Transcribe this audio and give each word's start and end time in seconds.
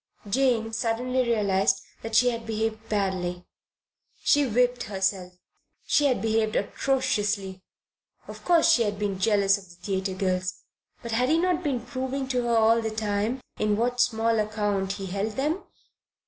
Jane 0.27 0.73
suddenly 0.73 1.19
realized 1.21 1.79
that 2.01 2.15
she 2.15 2.31
had 2.31 2.47
behaved 2.47 2.89
badly. 2.89 3.45
She 4.23 4.47
whipped 4.47 4.81
herself. 4.85 5.33
She 5.85 6.05
had 6.07 6.23
behaved 6.23 6.55
atrociously. 6.55 7.61
Of 8.27 8.43
course 8.43 8.71
she 8.71 8.81
had 8.81 8.97
been 8.97 9.19
jealous 9.19 9.59
of 9.59 9.65
the 9.69 9.75
theatre 9.75 10.15
girls; 10.15 10.63
but 11.03 11.11
had 11.11 11.29
he 11.29 11.37
not 11.37 11.63
been 11.63 11.85
proving 11.85 12.27
to 12.29 12.41
her 12.47 12.57
all 12.57 12.81
the 12.81 12.89
time 12.89 13.41
in 13.59 13.77
what 13.77 14.01
small 14.01 14.39
account 14.39 14.93
he 14.93 15.05
held 15.05 15.33
them? 15.33 15.63